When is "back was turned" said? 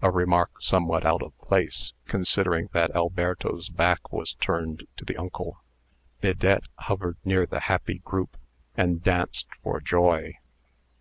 3.68-4.84